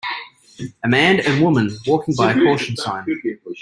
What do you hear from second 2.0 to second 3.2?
by a caution sign.